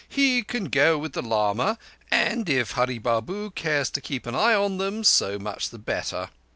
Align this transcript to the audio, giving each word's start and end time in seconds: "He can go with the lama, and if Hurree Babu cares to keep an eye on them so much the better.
"He 0.09 0.41
can 0.41 0.65
go 0.65 0.97
with 0.97 1.13
the 1.13 1.21
lama, 1.21 1.77
and 2.09 2.49
if 2.49 2.71
Hurree 2.71 2.97
Babu 2.97 3.51
cares 3.51 3.91
to 3.91 4.01
keep 4.01 4.25
an 4.25 4.33
eye 4.33 4.55
on 4.55 4.79
them 4.79 5.03
so 5.03 5.37
much 5.37 5.69
the 5.69 5.77
better. 5.77 6.31